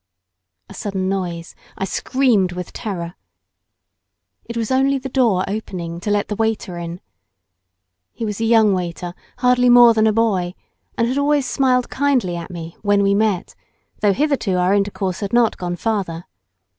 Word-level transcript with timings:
A 0.67 0.73
sudden 0.73 1.07
noise; 1.09 1.53
I 1.77 1.85
screamed 1.85 2.53
with 2.53 2.73
terror. 2.73 3.13
It 4.45 4.57
was 4.57 4.71
only 4.71 4.97
the 4.97 5.09
door 5.09 5.43
opening 5.47 5.99
to 5.99 6.09
let 6.09 6.27
the 6.27 6.35
waiter 6.35 6.75
in. 6.79 7.01
He 8.11 8.25
was 8.25 8.41
a 8.41 8.45
young 8.45 8.73
waiter. 8.73 9.13
hardly 9.37 9.69
more 9.69 9.93
than 9.93 10.07
a 10.07 10.11
boy, 10.11 10.55
and 10.97 11.07
had 11.07 11.19
always 11.19 11.45
smiled 11.47 11.91
kindly 11.91 12.35
at 12.35 12.49
me 12.49 12.75
when 12.81 13.03
we 13.03 13.13
met, 13.13 13.53
though 13.99 14.13
hitherto 14.13 14.57
our 14.57 14.73
intercourse 14.73 15.19
had 15.19 15.33
not 15.33 15.57
gone 15.57 15.75
farther. 15.75 16.25